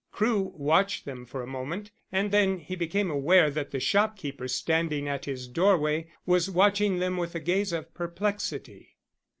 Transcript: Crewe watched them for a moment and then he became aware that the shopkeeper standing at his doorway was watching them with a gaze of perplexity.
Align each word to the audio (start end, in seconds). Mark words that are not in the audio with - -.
Crewe 0.11 0.51
watched 0.55 1.05
them 1.05 1.27
for 1.27 1.43
a 1.43 1.47
moment 1.47 1.91
and 2.11 2.31
then 2.31 2.57
he 2.57 2.75
became 2.75 3.11
aware 3.11 3.51
that 3.51 3.69
the 3.69 3.79
shopkeeper 3.79 4.47
standing 4.47 5.07
at 5.07 5.25
his 5.25 5.47
doorway 5.47 6.07
was 6.25 6.49
watching 6.49 6.97
them 6.97 7.17
with 7.17 7.35
a 7.35 7.39
gaze 7.39 7.71
of 7.71 7.93
perplexity. 7.93 8.97